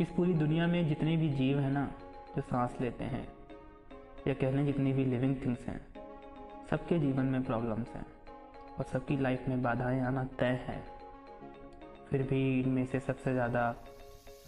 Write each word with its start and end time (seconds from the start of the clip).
इस 0.00 0.08
पूरी 0.08 0.34
दुनिया 0.34 0.66
में 0.66 0.88
जितने 0.88 1.16
भी 1.16 1.28
जीव 1.28 1.58
हैं 1.58 1.70
ना, 1.70 1.90
जो 2.36 2.42
सांस 2.42 2.70
लेते 2.80 3.04
हैं, 3.04 3.28
या 4.28 4.34
कह 4.34 4.50
लें 4.50 4.66
जितनी 4.66 4.92
भी 4.92 5.04
लिविंग 5.04 5.36
थिंग्स 5.36 5.68
हैं, 5.68 5.80
सबके 6.70 6.98
जीवन 6.98 7.24
में 7.24 7.42
प्रॉब्लम्स 7.42 7.88
हैं 7.88 8.06
और 8.78 8.84
सबकी 8.84 9.16
लाइफ 9.16 9.48
में 9.48 9.62
बाधाएँ 9.62 10.00
आना 10.00 10.24
तय 10.24 10.60
है। 10.68 10.82
फिर 12.10 12.22
भी 12.22 12.60
इनमें 12.60 12.86
से 12.86 13.00
सबसे 13.00 13.32
ज़्यादा 13.32 13.74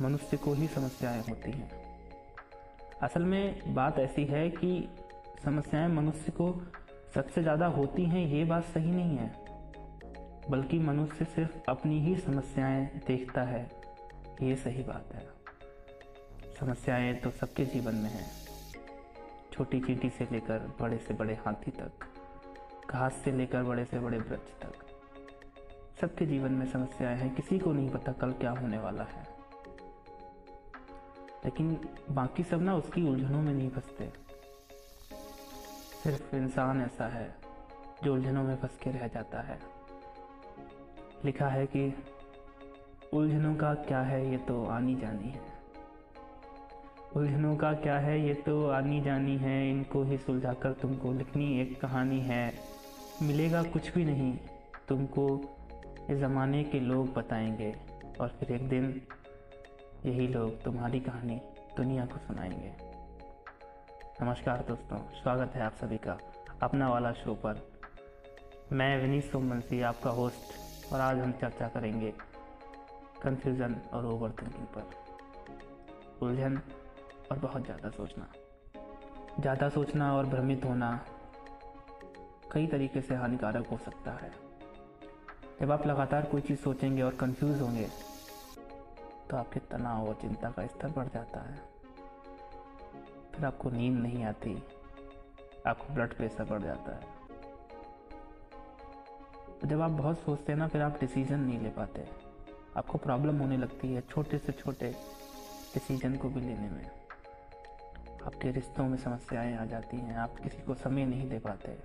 मनुष्य 0.02 0.36
को 0.36 0.54
ही 0.54 0.66
समस्याएँ 0.66 1.22
होती 1.29 1.50
हैं। 1.50 1.70
असल 3.02 3.22
में 3.22 3.74
बात 3.74 3.98
ऐसी 3.98 4.24
है 4.24 4.50
कि 4.50 4.88
समस्याएँ 5.44 5.88
मनुष्य 5.88 6.32
को 6.32 6.52
सबसे 7.14 7.42
ज़्यादा 7.42 7.66
होती 7.66 8.04
हैं, 8.04 8.26
ये 8.26 8.44
बात 8.44 8.64
सही 8.64 8.90
नहीं 8.90 9.16
है। 9.16 9.32
बल्कि 10.50 10.78
मनुष्य 10.78 11.24
सिर्फ़ 11.24 11.70
अपनी 11.70 12.00
ही 12.00 12.16
समस्याएँ 12.16 12.86
देखता 13.06 13.42
है, 13.42 13.70
ये 14.42 14.56
सही 14.56 14.82
बात 14.82 15.14
है। 15.14 15.38
समस्याएँ 16.60 17.14
तो 17.14 17.30
सबके 17.30 17.64
जीवन 17.64 17.94
में 17.94 18.10
हैं। 18.10 18.30
छोटी 19.52 19.80
चीटी 19.80 20.10
से 20.10 20.28
लेकर 20.32 20.58
बड़े 20.80 20.98
से 20.98 21.14
बड़े 21.14 21.34
हाथी 21.34 21.70
तक, 21.70 21.90
घास 22.90 23.12
से 23.12 23.32
लेकर 23.32 23.62
बड़े 23.62 23.84
से 23.84 23.98
बड़े 23.98 24.18
वृक्ष 24.18 24.60
तक। 24.62 24.72
सबके 26.00 26.26
जीवन 26.26 26.52
में 26.52 26.72
समस्याएँ 26.72 27.16
हैं, 27.16 27.34
किसी 27.34 27.58
को 27.58 27.72
नहीं 27.72 27.90
पता 27.90 28.12
कल 28.12 28.32
क्या 28.32 28.50
होने 28.50 28.78
वाला 28.78 29.04
है। 29.04 29.28
लेकिन 31.44 31.88
बाकी 32.10 32.42
सब 32.42 32.62
ना 32.62 32.74
उसकी 32.74 33.09
उलझनों 33.09 33.42
में 33.42 33.54
नहीं 33.54 33.70
फंसते। 33.70 34.12
सिर्फ़ 36.02 36.36
इंसान 36.36 36.82
ऐसा 36.82 37.09
है, 37.09 37.34
जो 38.04 38.14
उलझनों 38.14 38.45
में 38.45 38.56
फंस 38.56 38.78
के 38.82 38.90
रह 38.90 39.09
जाता 39.09 39.40
है। 39.40 39.60
लिखा 41.24 41.48
है 41.48 41.66
कि, 41.66 42.04
उलझनों 43.12 43.56
का 43.56 43.74
क्या 43.74 44.00
है, 44.00 44.30
ये 44.30 44.38
तो 44.38 44.66
आनी 44.66 44.95
जानी 44.95 45.28
है। 45.28 45.57
उलझनों 47.16 47.56
का 47.56 47.72
क्या 47.72 47.98
है? 47.98 48.26
ये 48.26 48.34
तो 48.34 48.70
आनी 48.70 49.01
जानी 49.01 49.37
है। 49.37 49.70
इनको 49.70 50.02
ही 50.02 50.18
सुलझाकर 50.18 50.73
तुमको 50.73 51.12
लिखनी 51.12 51.60
एक 51.60 51.80
कहानी 51.80 52.20
है। 52.20 52.54
मिलेगा 53.23 53.62
कुछ 53.62 53.95
भी 53.95 54.04
नहीं। 54.04 54.38
तुमको 54.88 55.40
इस 56.10 56.18
ज़माने 56.18 56.65
के 56.65 56.80
लोग 56.80 57.15
बताएँगे। 57.15 57.76
और 58.20 58.28
फिर 58.28 58.52
एक 58.52 58.68
दिन 58.68 59.02
यही 60.06 60.28
लोग 60.28 60.62
तुम्हारी 60.62 61.00
कहानी 61.00 61.40
दुनिया 61.76 62.06
को 62.06 62.18
सुनाएँगे। 62.18 62.73
नमस्कार 64.25 64.65
दोस्तों। 64.69 64.98
स्वागत 64.98 65.53
है 65.54 65.62
आप 65.62 65.72
सभी 65.72 65.97
का 65.97 66.19
अपना 66.62 66.88
वाला 66.88 67.12
शो 67.12 67.34
पर। 67.34 67.70
मैं 68.72 69.03
विनीत 69.03 69.25
सोमवंशी 69.25 69.81
आपका 69.81 70.10
होस्ट। 70.10 70.69
और 70.93 71.00
आज 71.00 71.19
हम 71.19 71.32
चर्चा 71.32 71.69
करेंगे 71.69 72.15
कंफ्यूजन 73.22 73.76
और 73.93 74.06
ओवर 74.06 74.31
थिंकिंग 74.31 74.66
पर। 74.66 74.91
उलझन 76.26 76.60
और 77.31 77.38
बहुत 77.38 77.65
ज़्यादा 77.65 77.91
सोचना। 77.91 78.26
ज़्यादा 79.41 79.69
सोचना 79.69 80.12
और 80.15 80.26
भ्रमित 80.26 80.65
होना 80.65 80.91
कई 82.53 82.66
तरीके 82.66 83.00
से 83.00 83.15
हानिकारक 83.15 83.66
हो 83.66 83.78
सकता 83.84 84.12
है। 84.15 84.31
जब 85.60 85.71
आप 85.72 85.87
लगातार 85.87 86.25
कोई 86.25 86.41
चीज़ 86.41 86.59
सोचेंगे 86.59 87.03
और 87.03 87.15
कंफ्यूज 87.16 87.60
होंगे 87.60 87.88
तो 89.31 89.37
आपके 89.37 89.60
तनाव 89.71 90.09
और 90.09 90.15
चिंता 90.21 90.50
का 90.50 90.66
स्तर 90.66 90.93
बढ़ 90.93 91.09
जाता 91.09 91.41
है। 91.41 91.56
फिर 93.34 93.44
आपको 93.44 93.71
नींद 93.71 93.99
नहीं 93.99 94.25
आती, 94.25 94.54
आपको 95.66 95.94
ब्लड 95.94 96.15
प्रेशर 96.16 96.44
बढ़ 96.44 96.62
जाता 96.62 96.94
है। 96.94 97.16
तो 99.60 99.66
जब 99.66 99.81
आप 99.81 99.91
बहुत 99.93 100.19
सोचते 100.19 100.53
हैं 100.53 100.59
ना, 100.59 100.69
फिर 100.69 100.82
आप 100.82 100.99
डिसीज़न 101.00 101.41
नहीं 101.41 101.60
ले 101.60 101.71
पाते। 101.71 102.06
आपको 102.76 102.99
प्रॉब्लम 102.99 103.38
होने 103.38 103.56
लगती 103.56 103.93
है 103.94 104.00
छोटे 104.10 104.38
से 104.38 104.53
छोटे 104.54 104.91
डिसीज़न 105.75 106.16
को 106.16 106.28
भी 106.28 106.41
लेने 106.41 106.71
में। 106.71 106.91
आपके 108.28 108.50
रिश्तों 108.50 108.84
में 108.84 108.97
समस्याएँ 108.97 109.56
आ 109.56 109.65
जाती 109.65 109.97
हैं, 109.97 110.16
आप 110.16 110.41
किसी 110.41 110.62
को 110.62 110.75
समय 110.75 111.04
नहीं 111.04 111.28
दे 111.28 111.38
पाते। 111.38 111.78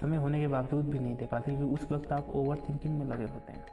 समय 0.00 0.16
होने 0.16 0.40
के 0.40 0.46
बावजूद 0.46 0.84
भी 0.84 0.98
नहीं 0.98 1.16
दे 1.16 1.26
पाते, 1.26 1.56
क्योंकि 1.56 1.74
उस 1.74 1.92
वक्त 1.92 2.12
आप 2.12 2.28
ओवर 2.30 2.56
थिंकिंग 2.56 2.98
में 2.98 3.06
लगे 3.06 3.24
होते 3.24 3.52
हैं। 3.52 3.66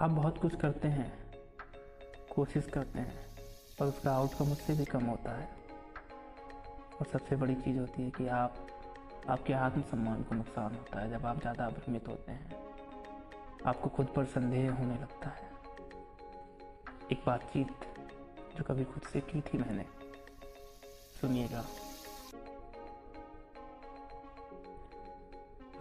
आप 0.00 0.10
बहुत 0.10 0.38
कुछ 0.38 0.56
करते 0.56 0.88
हैं, 0.88 1.12
कोशिश 2.34 2.66
करते 2.66 2.98
हैं 2.98 3.26
और 3.80 3.88
उसका 3.88 4.12
आउटकम 4.12 4.52
उससे 4.52 4.74
भी 4.74 4.84
कम 4.84 5.04
होता 5.04 5.32
है। 5.32 5.48
और 7.00 7.06
सबसे 7.06 7.36
बड़ी 7.36 7.54
चीज़ 7.54 7.78
होती 7.78 8.02
है 8.02 8.10
कि 8.10 8.28
आप, 8.28 8.54
आपके 9.28 9.52
आत्मसम्मान 9.52 10.22
को 10.22 10.34
नुकसान 10.34 10.74
होता 10.74 11.00
है 11.00 11.10
जब 11.10 11.26
आप 11.26 11.40
ज़्यादा 11.40 11.68
भ्रमित 11.68 12.08
होते 12.08 12.32
हैं। 12.32 12.56
आपको 13.66 13.88
खुद 13.88 14.06
पर 14.06 14.24
संदेह 14.24 14.72
होने 14.72 14.94
लगता 14.94 15.28
है। 15.28 15.50
एक 17.12 17.22
बातचीत 17.26 17.87
जो 18.58 18.64
कभी 18.64 18.84
खुद 18.84 19.02
से 19.02 19.20
की 19.20 19.40
थी 19.40 19.58
मैंने। 19.58 19.84
सुनिएगा। 21.20 21.64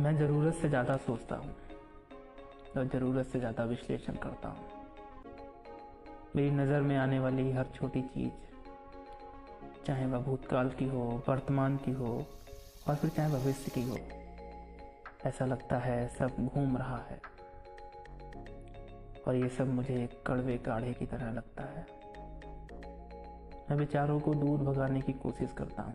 मैं 0.02 0.18
ज़रूरत 0.18 0.56
से 0.56 0.70
ज़्यादा 0.70 0.98
सोचता 0.98 1.36
हूँ 1.36 1.56
और 2.78 2.88
ज़रूरत 2.88 3.28
से 3.28 3.40
ज़्यादा 3.40 3.64
विश्लेषण 3.64 4.14
करता 4.14 4.50
हूँ। 4.50 4.68
मेरी 6.36 6.52
नज़र 6.52 6.82
में 6.82 6.96
आने 6.98 7.20
वाली 7.20 7.52
हर 7.52 7.66
छोटी 7.76 8.02
चीज़, 8.02 8.32
चाहे 9.86 10.06
वह 10.06 10.20
भूतकाल 10.20 10.70
की 10.70 10.86
हो, 10.86 11.24
वर्तमान 11.30 11.78
की 11.78 11.92
हो, 11.92 12.16
और 12.88 12.96
फिर 12.96 13.10
चाहे 13.10 13.30
भविष्य 13.30 13.72
की 13.72 13.84
हो, 13.84 13.98
ऐसा 15.26 15.46
लगता 15.46 15.78
है 15.78 16.08
सब 16.10 16.46
घूम 16.46 16.78
रहा 16.78 17.04
है। 17.10 17.22
और 19.28 19.36
ये 19.36 19.50
सब 19.50 19.74
मुझे 19.74 20.10
कड़वे 20.28 20.58
काढ़े 20.58 20.94
की 20.94 21.06
तरह 21.06 21.32
लगता 21.32 21.64
है। 21.64 21.97
मैं 23.70 23.78
विचारों 23.78 24.20
को 24.20 24.34
दूर 24.34 24.60
भगाने 24.60 25.02
की 25.02 25.14
कोशिश 25.14 25.52
करता 25.52 25.84
हूँ। 25.84 25.94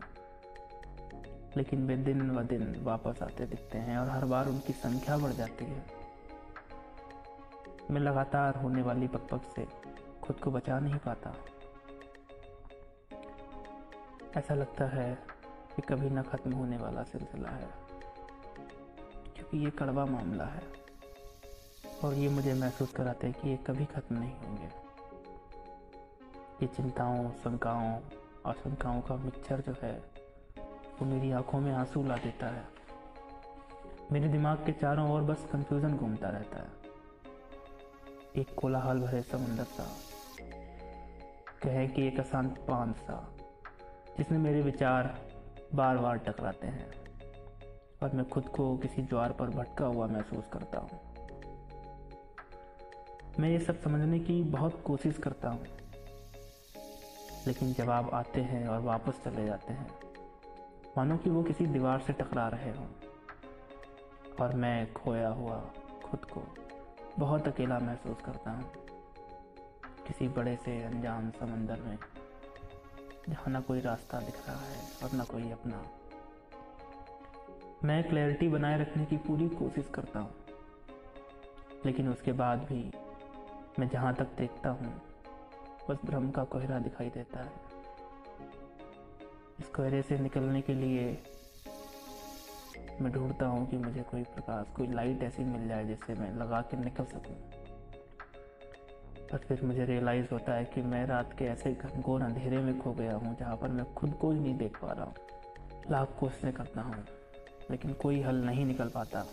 लेकिन 1.57 1.87
वे 1.87 1.97
दिन 1.97 2.31
व 2.31 2.43
दिन 2.43 2.75
वापस 2.85 3.23
आते 3.23 3.47
दिखते 3.47 3.79
हैं 3.79 3.99
और 3.99 4.09
हर 4.09 4.25
बार 4.25 4.49
उनकी 4.49 4.73
संख्या 4.73 5.17
बढ़ 5.17 5.33
जाती 5.33 5.65
है। 5.65 5.85
मैं 7.91 8.01
लगातार 8.01 8.57
होने 8.57 8.83
वाली 8.83 9.09
पकपक 9.09 9.53
से 9.57 9.67
खुद 10.23 10.37
को 10.37 10.51
बचा 10.51 10.79
नहीं 10.81 10.99
पाता। 10.99 11.35
ऐसा 14.37 14.55
लगता 14.55 14.85
है 14.85 15.15
कि 15.77 15.83
कभी 15.83 16.11
न 16.11 16.23
खत्म 16.23 16.53
होने 16.53 16.77
वाला 16.77 17.03
सिलसिला 17.03 17.51
है, 17.51 17.69
क्योंकि 19.37 19.65
ये 19.65 19.71
कड़वा 19.71 20.05
मामला 20.07 20.45
है 20.45 20.63
और 22.05 22.15
ये 22.15 22.29
मुझे 22.29 22.55
महसूस 22.55 22.93
कराते 22.93 23.27
हैं 23.27 23.41
कि 23.43 23.49
ये 23.49 23.57
कभी 23.67 23.85
खत्म 23.85 24.19
नहीं 24.19 24.35
होंगे। 24.37 24.82
ये 26.63 26.69
चिंताओं, 26.69 27.31
शंकाओं, 27.31 28.01
आशंकाओं 28.47 29.01
का 29.01 29.17
मिक्सचर 29.17 29.61
जो 29.61 29.75
है, 29.83 30.03
वो 30.59 31.05
मेरी 31.05 31.33
आँखों 31.33 31.61
में 31.61 31.73
आँसू 31.73 32.03
ला 32.03 32.17
देता 32.17 32.47
है। 32.47 32.65
मेरे 34.13 34.29
दिमाग 34.29 34.59
के 34.59 34.73
चारों 34.73 35.11
ओर 35.11 35.23
बस 35.23 35.49
कंफ्यूजन 35.53 35.97
घूमता 35.97 36.29
रहता 36.29 36.61
है। 36.61 36.71
एक 38.37 38.55
कोलाहल 38.55 39.01
भरे 39.01 39.23
समुंदर 39.23 39.65
सा, 39.65 39.89
कहे 41.63 41.89
कि 41.89 42.07
एक 42.07 42.21
अशांत 42.21 42.59
पान 42.59 42.93
सा, 42.93 43.35
जिसमें 44.19 44.39
मेरे 44.39 44.63
विचार 44.63 45.15
बार 45.75 45.99
बार 45.99 46.19
टकराते 46.19 46.67
हैं 46.67 46.91
और 48.03 48.13
मैं 48.13 48.29
खुद 48.29 48.49
को 48.49 48.77
किसी 48.77 49.03
ज्वार 49.03 49.33
पर 49.33 49.51
भटका 49.51 49.87
हुआ 49.87 50.07
महसूस 50.07 50.49
करता 50.53 50.79
हूँ। 50.79 51.01
मैं 53.39 53.51
ये 53.51 53.59
सब 53.59 53.81
समझने 53.81 54.19
की 54.19 54.43
बहुत 54.43 54.83
कोशिश 54.85 55.19
करता 55.19 55.49
हूँ। 55.49 55.82
लेकिन 57.47 57.91
आप 57.91 58.11
आते 58.15 58.41
हैं 58.41 58.67
और 58.69 58.81
वापस 58.81 59.21
चले 59.25 59.45
जाते 59.47 59.73
हैं, 59.73 59.87
मानो 60.97 61.17
कि 61.17 61.31
वो 61.31 61.43
किसी 61.43 61.67
दीवार 61.67 62.01
से 62.01 62.13
टकरा 62.13 62.47
रहे 62.49 62.71
हों। 62.71 62.87
और 64.41 64.55
मैं 64.55 64.93
खोया 64.93 65.29
हुआ 65.29 65.57
खुद 66.05 66.25
को 66.25 66.43
बहुत 67.19 67.49
अकेला 67.49 67.79
महसूस 67.79 68.21
करता 68.25 68.51
हूँ। 68.51 68.71
किसी 70.07 70.29
बड़े 70.29 70.57
से 70.57 70.83
अनजान 70.85 71.31
समंदर 71.31 71.81
में, 71.81 71.99
जहाँ 73.29 73.53
ना 73.53 73.61
कोई 73.61 73.81
रास्ता 73.81 74.21
दिख 74.21 74.47
रहा 74.49 74.61
है 74.61 74.81
और 75.03 75.13
ना 75.13 75.25
कोई 75.25 75.51
अपना। 75.51 75.83
मैं 77.85 78.03
क्लैरिटी 78.05 78.49
बनाए 78.49 78.79
रखने 78.81 79.05
की 79.05 79.17
पूरी 79.17 79.49
कोशिश 79.49 79.91
करता 79.95 80.21
हूँ, 80.21 80.35
लेकिन 81.87 82.09
उसके 82.09 82.33
बाद 82.33 82.59
भी 82.59 82.91
मैं 83.79 83.89
जहाँ 83.89 84.15
तक 84.15 84.37
देखता 84.39 84.71
हूँ 84.71 84.93
बस 85.91 85.99
भ्रम 86.05 86.31
का 86.31 86.45
कोहरा 86.45 86.79
दिखाई 86.79 87.09
देता 87.09 87.41
है। 87.41 87.51
इस 89.61 89.69
कोहरे 89.69 90.03
से 90.03 90.19
निकलने 90.19 90.61
के 90.61 90.75
लिए 90.75 91.23
मैं 93.01 93.13
ढूंढता 93.13 93.47
हूँ 93.47 93.67
कि 93.71 93.77
मुझे 93.77 94.03
कोई 94.03 94.23
प्रकाश, 94.23 94.67
कोई 94.77 94.87
लाइट 94.87 95.23
ऐसी 95.23 95.45
मिल 95.45 95.69
जाए 95.69 95.85
जिससे 95.85 96.15
मैं 96.15 96.33
लगा 96.37 96.61
के 96.61 96.77
निकल 96.77 97.05
सकूँ। 97.05 97.37
पर 99.33 99.39
फिर 99.39 99.63
मुझे 99.65 99.85
रियलाइज़ 99.85 100.27
होता 100.33 100.55
है 100.55 100.65
कि 100.65 100.83
मैं 100.83 101.07
रात 101.07 101.33
के 101.39 101.45
ऐसे 101.45 101.73
घनघोर 101.73 102.23
अंधेरे 102.23 102.59
में 102.59 102.79
खो 102.79 102.93
गया 102.93 103.15
हूँ, 103.17 103.37
जहाँ 103.37 103.57
पर 103.57 103.69
मैं 103.69 103.95
खुद 103.95 104.15
को 104.15 104.31
ही 104.31 104.41
नहीं 104.41 104.57
देख 104.59 104.77
पा 104.77 104.93
रहा 104.93 105.05
हूँ। 105.05 105.15
लाख 105.91 106.17
कोशिशें 106.21 106.53
करता 106.53 106.83
हूँ, 106.83 107.05
लेकिन 107.71 107.93
कोई 107.93 108.21
हल 108.23 108.37
नहीं 108.37 108.67
निकल 108.67 108.89
पाता। 108.89 109.27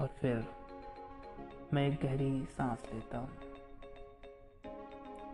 और 0.00 0.06
फिर 0.20 0.44
मैं 1.74 1.88
एक 1.88 1.98
गहरी 2.02 2.44
सांस 2.44 2.78
लेता 2.94 3.18
हूँ। 3.18 3.28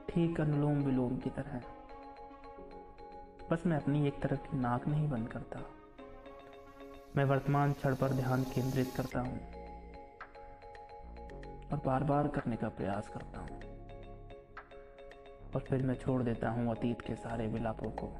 ठीक 0.09 0.41
अनुलोम 0.41 0.79
विलोम 0.79 1.17
की 1.17 1.31
तरह। 1.31 1.61
बस 3.51 3.63
मैं 3.67 3.77
अपनी 3.77 4.07
एक 4.07 4.23
तरफ़ 4.23 4.41
की 4.41 4.59
नाक 4.59 4.89
नहीं 4.89 5.09
बंद 5.09 5.29
करता। 5.29 5.61
मैं 7.17 7.25
वर्तमान 7.25 7.73
क्षण 7.73 7.95
पर 7.95 8.13
ध्यान 8.13 8.45
केंद्रित 8.45 8.93
करता 8.97 9.21
हूँ। 9.21 9.41
और 11.73 11.83
बार 11.87 12.05
बार 12.05 12.29
करने 12.29 12.57
का 12.57 12.69
प्रयास 12.69 13.09
करता 13.09 13.41
हूँ। 13.41 13.61
और 15.55 15.61
फिर 15.61 15.83
मैं 15.83 15.95
छोड़ 15.95 16.23
देता 16.23 16.51
हूँ 16.51 16.71
अतीत 16.71 17.01
के 17.01 17.15
सारे 17.15 17.47
विलापों 17.47 17.91
को। 17.91 18.17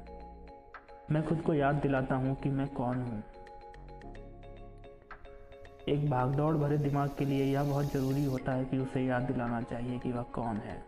मैं 1.11 1.27
खुद 1.27 1.41
को 1.41 1.53
याद 1.53 1.75
दिलाता 1.75 2.15
हूँ 2.15 2.35
कि 2.35 2.49
मैं 2.49 2.67
कौन 2.67 3.01
हूँ। 3.01 3.23
एक 5.91 6.09
भागदौड़ 6.09 6.55
भरे 6.57 6.77
दिमाग 6.77 7.09
के 7.09 7.25
लिए 7.25 7.45
यह 7.45 7.63
बहुत 7.63 7.91
ज़रूरी 7.93 8.23
होता 8.23 8.51
है 8.51 8.65
कि 8.65 8.77
उसे 8.77 9.05
याद 9.05 9.23
दिलाना 9.23 9.61
चाहिए 9.61 9.99
कि 9.99 10.11
वह 10.11 10.21
कौन 10.21 10.57
है। 10.57 10.83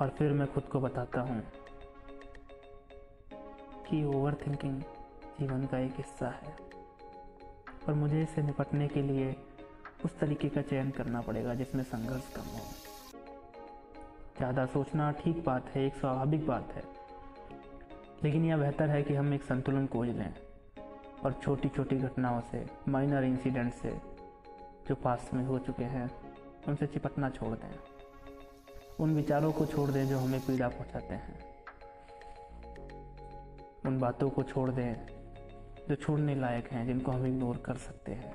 और 0.00 0.08
फिर 0.08 0.32
मैं 0.32 0.52
खुद 0.52 0.64
को 0.64 0.80
बताता 0.80 1.20
हूँ 1.20 1.42
कि 3.90 4.04
ओवर 4.04 4.34
थिंकिंग 4.34 4.80
जीवन 5.40 5.66
का 5.66 5.78
एक 5.78 5.94
हिस्सा 5.96 6.28
है। 6.28 6.56
और 7.88 7.94
मुझे 7.94 8.22
इससे 8.22 8.42
निपटने 8.42 8.88
के 8.88 9.02
लिए 9.02 9.34
उस 10.04 10.18
तरीके 10.18 10.48
का 10.48 10.62
चयन 10.62 10.90
करना 10.90 11.20
पड़ेगा 11.20 11.54
जिसमें 11.54 11.82
संघर्ष 11.84 12.32
कम 12.34 12.50
हो। 12.50 12.64
ज़्यादा 14.38 14.66
सोचना 14.66 15.10
ठीक 15.12 15.44
बात 15.44 15.68
है, 15.68 15.86
एक 15.86 15.94
स्वाभाविक 15.94 16.46
बात 16.46 16.72
है। 16.74 16.82
लेकिन 18.24 18.44
यह 18.44 18.56
बेहतर 18.56 18.90
है 18.90 19.02
कि 19.02 19.14
हम 19.14 19.34
एक 19.34 19.42
संतुलन 19.42 19.86
खोज 19.86 20.08
लें। 20.08 20.32
और 21.24 21.32
छोटी 21.32 21.68
छोटी 21.68 21.96
घटनाओं 21.96 22.40
से 22.40 22.66
माइनर 22.88 23.24
इंसिडेंट 23.24 23.74
से, 23.74 23.90
जो 24.88 24.94
पास 24.94 25.30
में 25.34 25.44
हो 25.44 25.58
चुके 25.58 25.84
हैं, 25.84 26.10
उनसे 26.68 26.86
चिपटना 26.86 27.30
छोड़ 27.30 27.58
दें। 27.58 27.74
उन 29.00 29.14
विचारों 29.14 29.52
को 29.52 29.66
छोड़ 29.66 29.90
दें 29.90 30.08
जो 30.08 30.18
हमें 30.18 30.40
पीड़ा 30.40 30.68
पहुंचाते 30.68 31.14
हैं। 31.14 31.38
उन 33.86 33.98
बातों 33.98 34.30
को 34.30 34.42
छोड़ 34.42 34.70
दें 34.70 35.06
जो 35.88 35.94
छोड़ने 35.94 36.34
लायक 36.34 36.68
हैं, 36.72 36.86
जिनको 36.86 37.12
हम 37.12 37.26
इग्नोर 37.26 37.56
कर 37.56 37.74
सकते 37.74 38.12
हैं। 38.12 38.34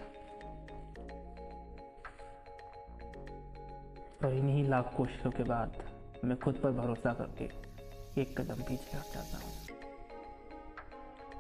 और 4.26 4.34
इन्हीं 4.34 4.70
लाख 4.70 4.94
कोशिशों 4.98 5.32
के 5.32 5.44
बाद 5.44 5.84
मैं 6.24 6.40
खुद 6.40 6.56
पर 6.56 6.72
भरोसा 6.72 7.14
करके 7.14 7.50
एक 8.22 8.42
कदम 8.42 8.56
पीछे 8.56 8.98
हट 8.98 9.14
जाता 9.14 9.38
हूँ। 9.38 9.65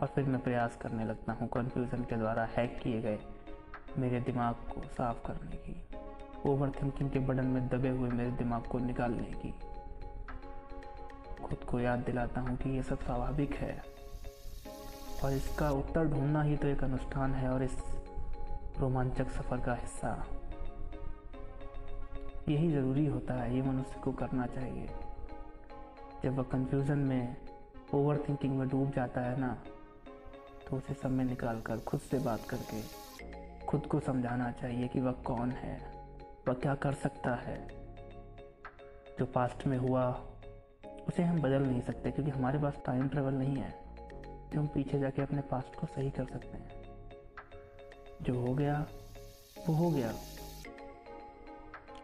और 0.01 0.07
फिर 0.07 0.23
मैं 0.23 0.41
प्रयास 0.41 0.77
करने 0.81 1.05
लगता 1.05 1.33
हूँ 1.33 1.47
कन्फ्यूज़न 1.47 2.03
के 2.03 2.15
द्वारा 2.15 2.45
हैक 2.57 2.79
किए 2.83 3.01
गए 3.01 3.19
मेरे 3.97 4.19
दिमाग 4.19 4.55
को 4.73 4.81
साफ़ 4.87 5.27
करने 5.27 5.57
की 5.57 5.75
ओवर 6.45 6.69
थिंकिंग 6.69 7.09
के 7.11 7.19
बटन 7.19 7.45
में 7.45 7.67
दबे 7.67 7.89
हुए 7.89 8.09
मेरे 8.09 8.31
दिमाग 8.31 8.61
को 8.61 8.79
निकालने 8.79 9.31
की। 9.35 9.53
खुद 11.43 11.63
को 11.63 11.79
याद 11.79 11.99
दिलाता 11.99 12.41
हूँ 12.41 12.55
कि 12.57 12.69
ये 12.69 12.83
सब 12.83 12.99
स्वाभाविक 12.99 13.53
है। 13.53 13.83
और 15.23 15.33
इसका 15.33 15.69
उत्तर 15.71 16.05
ढूंढना 16.05 16.41
ही 16.41 16.57
तो 16.57 16.67
एक 16.67 16.83
अनुष्ठान 16.83 17.33
है 17.33 17.49
और 17.49 17.63
इस 17.63 17.77
रोमांचक 18.79 19.29
सफ़र 19.29 19.59
का 19.59 19.73
हिस्सा। 19.73 20.25
यही 22.49 22.71
ज़रूरी 22.71 23.05
होता 23.05 23.33
है, 23.33 23.55
ये 23.55 23.61
मनुष्य 23.61 23.99
को 23.99 24.11
करना 24.11 24.45
चाहिए। 24.45 24.89
जब 26.23 26.35
वह 26.35 26.43
कंफ्यूजन 26.43 26.99
में 26.99 27.35
ओवर 27.93 28.17
थिंकिंग 28.29 28.57
में 28.57 28.67
डूब 28.69 28.91
जाता 28.91 29.21
है 29.21 29.39
ना 29.39 29.57
तो 30.69 30.77
उसे 30.77 30.93
सब 30.93 31.09
में 31.09 31.25
निकाल 31.25 31.61
कर 31.61 31.79
खुद 31.79 31.99
से 31.99 32.19
बात 32.19 32.41
करके 32.49 32.81
खुद 33.65 33.85
को 33.85 33.99
समझाना 33.99 34.51
चाहिए 34.51 34.87
कि 34.87 34.99
वह 34.99 35.11
कौन 35.11 35.51
है, 35.51 35.91
वह 36.47 36.53
क्या 36.53 36.75
कर 36.75 36.93
सकता 36.93 37.35
है। 37.35 37.67
जो 39.19 39.25
पास्ट 39.25 39.67
में 39.67 39.77
हुआ, 39.77 40.21
उसे 41.07 41.23
हम 41.23 41.41
बदल 41.41 41.61
नहीं 41.61 41.81
सकते 41.81 42.11
क्योंकि 42.11 42.31
हमारे 42.31 42.59
पास 42.59 42.73
टाइम 42.85 43.09
ट्रेवल 43.09 43.33
नहीं 43.33 43.55
है। 43.55 43.85
जो 44.53 44.59
हम 44.59 44.67
पीछे 44.67 44.99
जाके 44.99 45.21
अपने 45.21 45.41
पास्ट 45.41 45.75
को 45.75 45.87
सही 45.87 46.09
कर 46.09 46.25
सकते 46.25 46.57
हैं। 46.57 46.71
जो 48.21 48.47
हो 48.47 48.53
गया, 48.53 48.85
वो 49.67 49.75
हो 49.75 49.91
गया। 49.91 50.13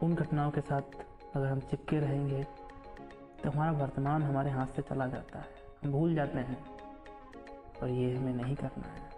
उन 0.04 0.16
घटनाओं 0.16 0.52
के 0.52 0.62
साथ 0.62 0.82
अगर 1.36 1.48
हम 1.48 1.60
चिपके 1.60 2.00
रहेंगे 2.00 2.44
तो 3.44 3.50
हमारा 3.52 3.72
वर्तमान 3.72 4.24
हमारे 4.24 4.52
हाथ 4.52 4.68
से 4.68 4.82
चला 4.82 5.08
जाता 5.08 5.40
है। 5.40 5.46
हम 5.84 5.92
भूल 5.92 6.16
जाते 6.16 6.38
हैं। 6.38 6.71
और 7.82 7.90
ये 7.90 8.16
हमें 8.16 8.34
नहीं 8.34 8.56
करना 8.56 8.88
है। 8.88 9.10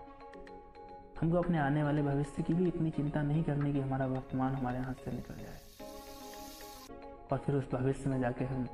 हमको 1.21 1.37
अपने 1.37 1.57
आने 1.57 1.83
वाले 1.83 2.01
भविष्य 2.01 2.43
की 2.43 2.53
भी 2.53 2.67
इतनी 2.67 2.91
चिंता 2.91 3.21
नहीं 3.21 3.43
करनी 3.43 3.73
कि 3.73 3.79
हमारा 3.79 4.05
वर्तमान 4.05 4.55
हमारे 4.55 4.79
हाथ 4.79 4.93
से 4.93 5.11
निकल 5.11 5.35
जाए। 5.35 5.59
और 7.31 7.37
फिर 7.37 7.55
उस 7.55 7.71
भविष्य 7.71 8.09
में 8.09 8.19
जाके 8.21 8.45
हम 8.45 8.67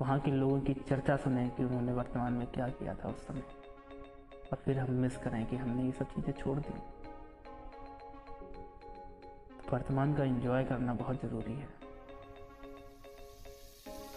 वहाँ 0.00 0.20
के 0.20 0.30
लोगों 0.30 0.60
की 0.60 0.74
चर्चा 0.74 1.16
सुने 1.16 1.48
कि 1.48 1.64
उन्होंने 1.64 1.92
वर्तमान 1.92 2.32
में 2.32 2.46
क्या 2.46 2.68
किया 2.68 2.94
था 2.94 3.08
उस 3.08 3.26
समय। 3.26 3.42
और 4.52 4.58
फिर 4.64 4.78
हम 4.78 4.90
मिस 4.90 5.16
करें 5.16 5.46
कि 5.46 5.56
हमने 5.56 5.82
ये 5.82 5.92
सब 5.92 6.04
चीज़ें 6.04 6.32
छोड़ 6.32 6.58
दी। 6.58 6.72
तो 9.64 9.76
वर्तमान 9.76 10.14
का 10.14 10.24
एंजॉय 10.24 10.64
करना 10.64 10.94
बहुत 10.94 11.22
ज़रूरी 11.22 11.52
है। 11.52 11.68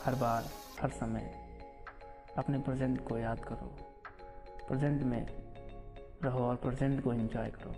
हर 0.03 0.15
बार, 0.15 0.43
हर 0.81 0.89
समय 0.89 1.47
अपने 2.37 2.59
प्रेजेंट 2.59 3.07
को 3.07 3.17
याद 3.17 3.39
करो। 3.39 3.86
प्रेजेंट 4.67 5.01
में 5.03 5.25
रहो 6.23 6.43
और 6.43 6.55
प्रेजेंट 6.55 7.03
को 7.03 7.13
एंजॉय 7.13 7.49
करो। 7.49 7.73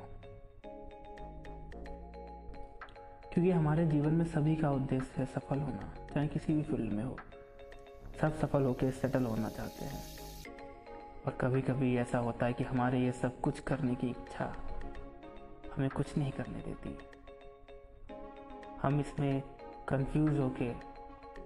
क्योंकि 3.34 3.52
हमारे 3.52 3.86
जीवन 3.86 4.14
में 4.14 4.26
सभी 4.26 4.56
का 4.56 4.72
उद्देश्य 4.72 5.14
है 5.18 5.26
सफल 5.26 5.60
होना, 5.60 5.94
चाहे 6.14 6.28
किसी 6.28 6.54
भी 6.54 6.64
फ़ील्ड 6.64 6.94
में 6.94 7.04
हो। 7.04 7.18
सब 8.22 8.40
सफल 8.40 8.64
होकर 8.64 8.92
सेटल 8.92 9.24
होना 9.24 9.50
चाहते 9.50 9.86
हैं। 9.86 10.04
और 11.26 11.38
कभी 11.42 11.62
कभी 11.62 11.96
ऐसा 11.98 12.18
होता 12.18 12.46
है 12.46 12.54
कि 12.54 12.64
हमारे 12.64 13.00
ये 13.00 13.12
सब 13.12 13.40
कुछ 13.42 13.60
करने 13.60 13.96
की 13.96 14.10
इच्छा 14.10 14.54
हमें 15.76 15.90
कुछ 15.90 16.18
नहीं 16.18 16.32
करने 16.32 16.60
देती। 16.60 16.98
हम 18.82 19.00
इसमें 19.00 19.42
कंफ्यूज 19.90 20.40
होके 20.40 20.72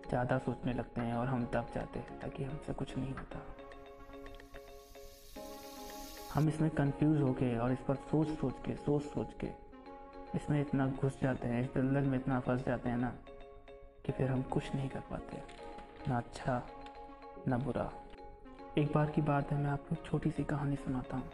ज़्यादा 0.10 0.38
सोचने 0.38 0.74
लगते 0.74 1.02
हैं 1.02 1.14
और 1.14 1.28
हम 1.28 1.44
दब 1.44 1.68
जाते 1.76 2.00
हैं 2.00 2.20
ताकि 2.20 2.44
हमसे 2.44 2.74
कुछ 2.74 2.98
नहीं 2.98 3.14
होता। 3.14 3.40
हम 6.34 6.50
इसमें 6.50 6.70
कंफ्यूज 6.70 7.22
होके 7.22 7.58
और 7.58 7.72
इस 7.72 7.80
पर 7.80 7.96
सोच 7.96 8.28
सोच 8.28 8.54
के, 8.66 8.76
सोच 8.76 9.04
सोच 9.04 9.34
के 9.42 9.48
इसमें 10.36 10.62
इतना 10.62 10.88
घुस 10.88 11.20
जाते 11.22 11.48
हैं, 11.48 11.62
इस 11.62 11.74
दलदल 11.76 12.02
में 12.02 12.18
इतना 12.20 12.40
फंस 12.40 12.66
जाते 12.66 12.90
हैं 12.90 12.98
ना 12.98 13.14
कि 14.06 14.12
फिर 14.12 14.32
हम 14.32 14.42
कुछ 14.42 14.76
नहीं 14.76 14.90
कर 14.90 15.00
पाते। 15.00 15.38
ना 16.10 16.18
अच्छा 16.18 16.62
ना 17.48 17.58
बुरा। 17.58 17.92
एक 18.78 18.92
बार 18.94 19.10
की 19.10 19.22
बात 19.22 19.52
है, 19.52 19.58
मैं 19.58 19.70
आपको 19.70 19.96
छोटी 19.96 20.32
सी 20.32 20.44
कहानी 20.44 20.76
सुनाता 20.76 21.18
हूँ। 21.18 21.30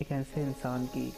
एक 0.00 0.12
ऐसे 0.12 0.42
इंसान 0.42 0.86
की, 0.86 1.12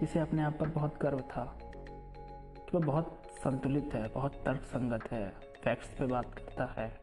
जिसे 0.00 0.20
अपने 0.20 0.42
आप 0.42 0.56
पर 0.60 0.68
बहुत 0.68 0.98
गर्व 1.02 1.20
था 1.20 1.58
कि 1.60 2.76
वह 2.76 2.86
बहुत 2.86 3.22
संतुलित 3.44 3.94
है, 3.94 4.08
बहुत 4.08 4.32
तर्क 4.32 4.60
संगत 4.60 5.12
है 5.12 5.28
फैक्ट्स 5.64 5.88
पे 5.98 6.06
बात 6.06 6.34
करता 6.34 6.74
है। 6.80 7.00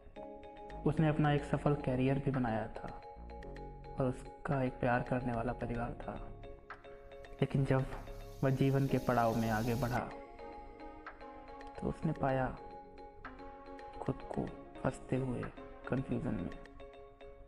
उसने 0.86 1.08
अपना 1.08 1.34
एक 1.34 1.44
सफल 1.44 1.74
कैरियर 1.76 2.20
भी 2.20 2.32
बनाया 2.32 2.68
था। 2.68 3.02
और 4.00 4.06
उसका 4.06 4.64
एक 4.64 4.74
प्यार 4.74 5.02
करने 5.02 5.34
वाला 5.34 5.54
परिवार 5.54 5.94
था। 6.02 6.14
लेकिन 7.42 7.66
जब 7.66 7.86
वह 8.44 8.50
जीवन 8.50 8.88
के 8.88 8.98
पड़ाव 8.98 9.36
में 9.36 9.50
आगे 9.50 9.76
बढ़ा 9.76 10.00
तो 11.76 11.88
उसने 11.90 12.12
पाया 12.12 12.56
खुद 14.02 14.16
को 14.16 14.46
फंसते 14.84 15.16
हुए 15.16 15.44
कंफ्यूजन 15.88 16.34
में। 16.34 16.50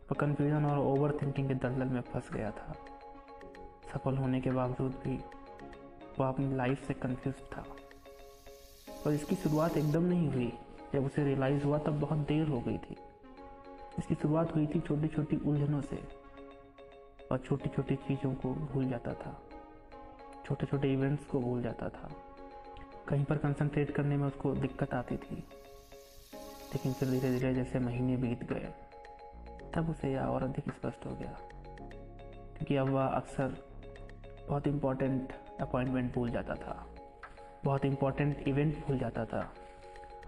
वह 0.04 0.14
कंफ्यूजन 0.20 0.64
और 0.64 0.78
ओवर 0.78 1.18
थिंकिंग 1.22 1.48
के 1.48 1.54
दलदल 1.54 1.86
में 1.86 2.00
फंस 2.00 2.30
गया 2.32 2.50
था। 2.50 2.74
सफल 3.92 4.16
होने 4.16 4.40
के 4.40 4.50
बावजूद 4.50 4.92
भी 4.92 5.24
वह 6.18 6.28
अपनी 6.28 6.56
लाइफ 6.56 6.86
से 6.86 6.94
कंफ्यूज 6.94 7.34
था। 7.56 7.64
और 9.06 9.12
इसकी 9.12 9.36
शुरुआत 9.36 9.76
एकदम 9.76 10.02
नहीं 10.02 10.28
हुई। 10.28 10.52
जब 10.92 11.04
उसे 11.04 11.24
रियलाइज़ 11.24 11.64
हुआ, 11.64 11.78
तब 11.78 12.00
बहुत 12.00 12.18
देर 12.18 12.48
हो 12.48 12.60
गई 12.60 12.78
थी। 12.78 12.96
इसकी 13.98 14.14
शुरुआत 14.14 14.54
हुई 14.54 14.66
थी 14.66 14.80
छोटी 14.80 15.08
छोटी 15.08 15.36
उलझनों 15.36 15.80
से। 15.80 16.17
और 17.32 17.38
छोटी 17.38 17.68
छोटी 17.68 17.96
चीज़ों 17.96 18.34
को 18.34 18.54
भूल 18.54 18.88
जाता 18.88 19.14
था। 19.14 19.42
छोटे 20.46 20.66
छोटे 20.66 20.92
इवेंट्स 20.92 21.24
को 21.24 21.40
भूल 21.40 21.62
जाता 21.62 21.88
था। 21.88 22.10
कहीं 23.08 23.24
पर 23.24 23.36
कंसंट्रेट 23.36 23.90
करने 23.90 24.16
में 24.16 24.26
उसको 24.26 24.54
दिक्कत 24.54 24.94
आती 24.94 25.16
थी। 25.16 25.36
लेकिन 26.68 26.92
फिर 26.92 27.10
धीरे 27.10 27.30
धीरे 27.30 27.54
जैसे 27.54 27.78
महीने 27.78 28.16
बीत 28.16 28.52
गए, 28.52 28.74
तब 29.74 29.90
उसे 29.90 30.12
यह 30.12 30.20
और 30.20 30.42
अधिक 30.42 30.74
स्पष्ट 30.74 31.06
हो 31.06 31.10
गया। 31.10 31.38
क्योंकि 32.56 32.76
अब 32.76 32.88
वह 32.88 33.06
अक्सर 33.06 33.56
बहुत 34.48 34.66
इम्पोर्टेंट 34.66 35.32
अपॉइंटमेंट 35.60 36.14
भूल 36.14 36.30
जाता 36.30 36.54
था। 36.54 36.94
बहुत 37.64 37.84
इम्पोर्टेंट 37.84 38.48
इवेंट 38.48 38.86
भूल 38.86 38.98
जाता 38.98 39.24
था। 39.24 39.54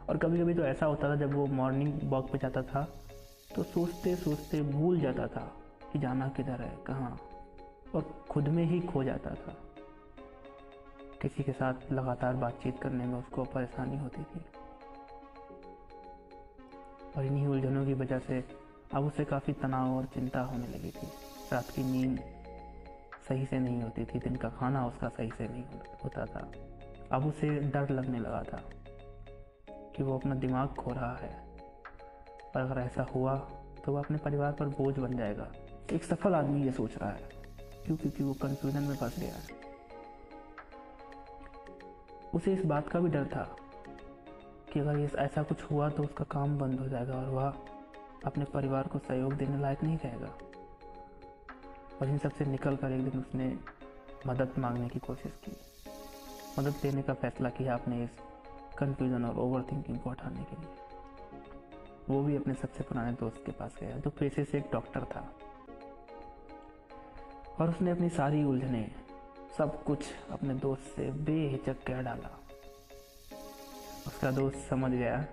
और 0.08 0.16
कभी 0.16 0.40
कभी 0.40 0.54
तो 0.54 0.62
ऐसा 0.62 0.86
होता 0.86 1.10
था 1.10 1.16
जब 1.16 1.34
वो 1.34 1.46
मॉर्निंग 1.46 2.00
वॉक 2.04 2.32
पे 2.32 2.38
जाता 2.38 2.62
था 2.62 2.88
तो 3.56 3.62
सोचते 3.62 4.16
सोचते 4.16 4.62
भूल 4.62 5.00
जाता 5.00 5.26
था। 5.26 5.59
कि 5.92 5.98
जाना 5.98 6.28
किधर 6.28 6.62
है, 6.62 6.76
कहाँ। 6.86 7.20
और 7.94 8.24
खुद 8.30 8.48
में 8.48 8.64
ही 8.64 8.80
खो 8.80 9.04
जाता 9.04 9.30
था। 9.30 9.56
किसी 11.22 11.42
के 11.42 11.52
साथ 11.52 11.74
लगातार 11.92 12.34
बातचीत 12.34 12.82
करने 12.82 13.04
में 13.04 13.18
उसको 13.18 13.44
परेशानी 13.44 13.98
होती 13.98 14.22
थी। 14.22 14.44
और 17.16 17.24
इन्हीं 17.24 17.46
उलझनों 17.46 17.86
की 17.86 17.94
वजह 17.94 18.18
से 18.18 18.44
अब 18.94 19.04
उसे 19.04 19.24
काफ़ी 19.24 19.52
तनाव 19.52 19.96
और 19.96 20.04
चिंता 20.04 20.40
होने 20.40 20.66
लगी 20.66 20.90
थी। 20.90 21.06
रात 21.52 21.70
की 21.70 21.84
नींद 21.84 22.20
सही 23.28 23.46
से 23.46 23.58
नहीं 23.58 23.82
होती 23.82 24.04
थी, 24.04 24.18
दिन 24.18 24.36
का 24.36 24.48
खाना 24.48 24.86
उसका 24.86 25.08
सही 25.08 25.30
से 25.38 25.48
नहीं 25.48 25.64
होता 26.04 26.24
था। 26.24 26.52
अब 27.12 27.26
उसे 27.26 27.48
डर 27.60 27.90
लगने 27.90 28.18
लगा 28.18 28.42
था 28.42 28.62
कि 29.96 30.02
वो 30.02 30.18
अपना 30.18 30.34
दिमाग 30.34 30.68
खो 30.68 30.90
रहा 30.90 31.16
है। 31.16 31.50
और 32.56 32.60
अगर 32.60 32.80
ऐसा 32.80 33.02
हुआ 33.02 33.38
तो 33.84 33.92
वह 33.92 34.04
अपने 34.04 34.18
परिवार 34.18 34.52
पर 34.52 34.66
बोझ 34.66 34.98
बन 34.98 35.16
जाएगा। 35.16 35.52
एक 35.92 36.04
सफल 36.04 36.34
आदमी 36.34 36.62
ये 36.64 36.72
सोच 36.72 36.96
रहा 36.96 37.10
है 37.10 37.28
क्यों 37.86 37.96
क्योंकि 37.96 38.24
वो 38.24 38.32
कंफ्यूजन 38.32 38.82
में 38.82 38.96
फंस 38.96 39.18
गया 39.18 39.34
है। 39.34 39.58
उसे 42.34 42.52
इस 42.52 42.64
बात 42.64 42.88
का 42.88 43.00
भी 43.00 43.08
डर 43.08 43.24
था 43.24 43.56
कि 44.72 44.80
अगर 44.80 44.98
ये 44.98 45.10
ऐसा 45.18 45.42
कुछ 45.42 45.62
हुआ 45.70 45.88
तो 45.88 46.02
उसका 46.02 46.24
काम 46.24 46.58
बंद 46.58 46.80
हो 46.80 46.88
जाएगा 46.88 47.14
और 47.14 47.28
वह 47.28 47.54
अपने 48.26 48.44
परिवार 48.44 48.86
को 48.86 48.98
सहयोग 48.98 49.32
देने 49.32 49.60
लायक 49.60 49.82
नहीं 49.82 49.96
रहेगा। 49.96 50.32
और 52.00 52.08
इन 52.08 52.18
सबसे 52.18 52.44
निकल 52.44 52.76
कर 52.76 52.92
एक 52.92 53.10
दिन 53.10 53.20
उसने 53.20 53.58
मदद 54.26 54.54
मांगने 54.58 54.88
की 54.88 54.98
कोशिश 54.98 55.32
की। 55.44 55.56
मदद 56.58 56.74
लेने 56.84 57.02
का 57.02 57.14
फैसला 57.14 57.48
किया 57.48 57.74
अपने 57.74 58.04
इस 58.04 58.10
कंफ्यूजन 58.78 59.24
और 59.24 59.38
ओवर 59.38 59.62
थिंकिंग 59.72 59.98
को 59.98 60.10
हटाने 60.10 60.44
के 60.44 60.60
लिए। 60.60 60.70
वो 62.08 62.22
भी 62.22 62.36
अपने 62.36 62.54
सबसे 62.54 62.82
पुराने 62.82 63.12
दोस्त 63.12 63.42
के 63.46 63.52
पास 63.52 63.76
गया, 63.80 63.96
जो 63.96 64.10
पेशे 64.10 64.44
से 64.44 64.58
एक 64.58 64.70
डॉक्टर 64.72 65.04
था। 65.04 65.32
और 67.60 67.70
उसने 67.70 67.90
अपनी 67.90 68.08
सारी 68.08 68.44
उलझने, 68.44 68.90
सब 69.58 69.84
कुछ 69.84 70.04
अपने 70.30 70.54
दोस्त 70.54 70.82
से 70.96 71.10
बेहिचक 71.10 71.84
कह 71.86 72.02
डाला। 72.02 72.40
उसका 74.06 74.30
दोस्त 74.30 74.58
समझ 74.70 74.90
गया 74.90 75.26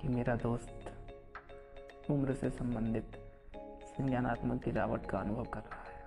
कि 0.00 0.08
मेरा 0.08 0.36
दोस्त 0.36 0.92
उम्र 2.10 2.34
से 2.34 2.50
संबंधित 2.50 3.16
संज्ञानात्मक 3.84 4.64
गिरावट 4.64 5.06
का 5.06 5.18
अनुभव 5.18 5.44
कर 5.44 5.60
रहा 5.60 5.82
है। 5.82 6.02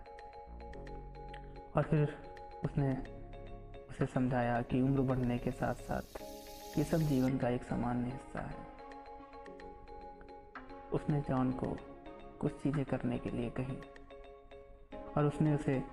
और 1.77 1.83
फिर 1.83 2.17
उसने 2.65 2.97
उसे 3.89 4.05
समझाया 4.05 4.61
कि 4.61 4.81
उम्र 4.81 5.01
बढ़ने 5.01 5.37
के 5.37 5.51
साथ 5.51 5.75
साथ 5.75 6.21
ये 6.77 6.83
सब 6.83 6.97
जीवन 6.97 7.37
का 7.37 7.49
एक 7.49 7.63
सामान्य 7.63 8.05
हिस्सा 8.05 8.39
है। 8.39 8.73
उसने 10.93 11.21
जॉन 11.21 11.51
को 11.51 11.77
कुछ 12.43 12.51
चीज़ें 12.51 12.85
करने 12.85 13.17
के 13.17 13.29
लिए 13.29 13.49
कही। 13.49 13.77
और 15.17 15.25
उसने 15.25 15.55
उसे 15.55 15.83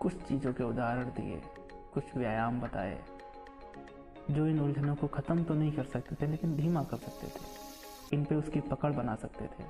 कुछ 0.00 0.22
चीज़ों 0.22 0.52
के 0.52 0.64
उदाहरण 0.64 1.04
दिए, 1.04 1.42
कुछ 1.94 2.16
व्यायाम 2.16 2.60
बताए, 2.60 3.02
जो 4.30 4.46
इन 4.46 4.60
उलझनों 4.60 4.94
को 4.94 5.06
ख़त्म 5.06 5.44
तो 5.44 5.54
नहीं 5.54 5.72
कर 5.72 5.84
सकते 5.84 6.14
थे, 6.14 6.30
लेकिन 6.30 6.56
धीमा 6.56 6.82
कर 6.82 6.96
सकते 6.96 7.26
थे। 7.26 7.44
इन 8.16 8.24
पे 8.24 8.34
उसकी 8.34 8.60
पकड़ 8.60 8.92
बना 8.92 9.14
सकते 9.14 9.46
थे। 9.46 9.64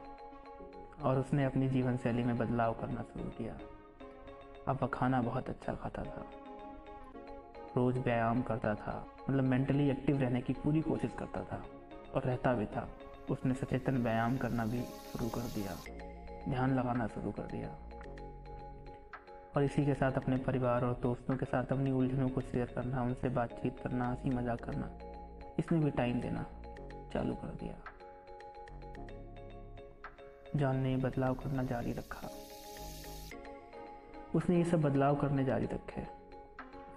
और 1.02 1.18
उसने 1.18 1.44
अपनी 1.44 1.68
जीवन 1.68 1.96
शैली 1.96 2.24
में 2.24 2.38
बदलाव 2.38 2.72
करना 2.72 3.02
शुरू 3.02 3.30
किया। 3.30 3.58
अब 4.68 4.78
वह 4.82 4.88
खाना 4.88 5.22
बहुत 5.22 5.48
अच्छा 5.48 5.74
खाता 5.74 6.02
था। 6.02 6.26
रोज़ 7.76 7.98
व्यायाम 7.98 8.42
करता 8.42 8.74
था। 8.74 9.06
मतलब 9.30 9.44
मेंटली 9.44 9.90
एक्टिव 9.90 10.20
रहने 10.20 10.40
की 10.40 10.52
पूरी 10.52 10.80
कोशिश 10.80 11.12
करता 11.18 11.40
था। 11.40 11.64
और 12.14 12.22
रहता 12.22 12.54
भी 12.54 12.66
था। 12.66 12.88
उसने 13.30 13.54
सचेतन 13.54 13.96
व्यायाम 13.96 14.36
करना 14.36 14.64
भी 14.64 14.82
शुरू 14.82 15.28
कर 15.28 15.40
दिया। 15.40 15.76
ध्यान 16.48 16.74
लगाना 16.74 17.06
शुरू 17.06 17.30
कर 17.30 17.42
दिया। 17.42 17.68
और 19.56 19.64
इसी 19.64 19.86
के 19.86 19.94
साथ 19.94 20.12
अपने 20.12 20.36
परिवार 20.36 20.84
और 20.84 20.94
दोस्तों 20.94 21.36
के 21.36 21.46
साथ 21.46 21.64
अपनी 21.64 21.90
उलझनों 21.90 22.28
को 22.28 22.40
शेयर 22.40 22.66
करना, 22.66 23.02
उनसे 23.02 23.28
बातचीत 23.28 23.80
करना, 23.80 24.08
हँसी 24.08 24.30
मज़ाक 24.30 24.60
करना 24.60 24.90
इसमें 25.58 25.84
भी 25.84 25.90
टाइम 25.90 26.20
देना 26.20 26.46
चालू 27.12 27.34
कर 27.34 27.46
दिया। 27.46 27.74
जॉन 30.56 30.76
ने 30.76 30.96
बदलाव 30.96 31.34
करना 31.34 31.62
जारी 31.62 31.92
रखा। 31.92 32.30
उसने 34.34 34.56
ये 34.56 34.64
सब 34.64 34.80
बदलाव 34.80 35.16
करने 35.16 35.44
जारी 35.44 35.66
रखे। 35.66 36.02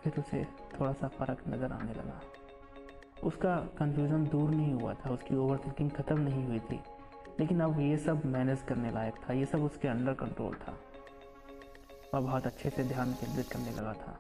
फिर 0.04 0.14
उसे 0.20 0.44
थोड़ा 0.80 0.94
सा 0.94 1.08
फ़र्क 1.08 1.44
नज़र 1.48 1.72
आने 1.72 1.94
लगा। 1.94 2.22
उसका 3.24 3.56
कंफ्यूजन 3.80 4.26
दूर 4.26 4.50
नहीं 4.50 4.74
हुआ 4.74 4.94
था, 4.94 5.10
उसकी 5.10 5.36
ओवर 5.36 5.58
थिंकिंग 5.58 5.92
ख़त्म 5.92 6.20
नहीं 6.20 6.46
हुई 6.46 6.60
थी। 6.60 6.80
लेकिन 7.40 7.60
अब 7.60 7.80
ये 7.80 7.98
सब 7.98 8.26
मैनेज 8.26 8.62
करने 8.62 8.92
लायक 8.92 9.14
था, 9.14 9.34
ये 9.34 9.46
सब 9.46 9.64
उसके 9.64 9.88
अंडर 9.88 10.14
कंट्रोल 10.14 10.54
था। 10.54 10.78
वह 12.14 12.20
बहुत 12.20 12.46
अच्छे 12.46 12.70
से 12.70 12.84
ध्यान 12.84 13.14
केंद्रित 13.14 13.48
करने 13.48 13.72
लगा 13.72 13.94
था। 13.94 14.20